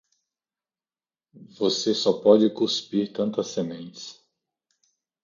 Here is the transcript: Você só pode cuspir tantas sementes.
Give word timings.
Você 1.59 1.93
só 1.93 2.11
pode 2.21 2.49
cuspir 2.51 3.13
tantas 3.13 3.49
sementes. 3.49 4.19